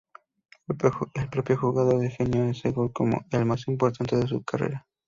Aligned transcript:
El 0.67 1.29
propio 1.29 1.57
jugador 1.59 1.99
definió 1.99 2.45
ese 2.45 2.71
gol 2.71 2.91
como 2.91 3.23
"el 3.29 3.45
más 3.45 3.67
importante 3.67 4.15
de 4.17 4.25
su 4.27 4.41
carrera". 4.43 4.87